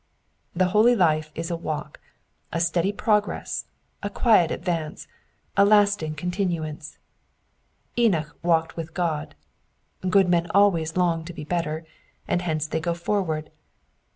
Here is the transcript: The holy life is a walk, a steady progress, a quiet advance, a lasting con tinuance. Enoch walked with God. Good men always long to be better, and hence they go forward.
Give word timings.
The 0.55 0.69
holy 0.69 0.95
life 0.95 1.31
is 1.35 1.51
a 1.51 1.55
walk, 1.55 1.99
a 2.51 2.59
steady 2.59 2.91
progress, 2.91 3.65
a 4.01 4.09
quiet 4.09 4.49
advance, 4.49 5.07
a 5.55 5.63
lasting 5.63 6.15
con 6.15 6.31
tinuance. 6.31 6.97
Enoch 7.95 8.35
walked 8.41 8.75
with 8.75 8.95
God. 8.95 9.35
Good 10.09 10.27
men 10.27 10.49
always 10.55 10.97
long 10.97 11.23
to 11.25 11.33
be 11.33 11.43
better, 11.43 11.85
and 12.27 12.41
hence 12.41 12.65
they 12.65 12.79
go 12.79 12.95
forward. 12.95 13.51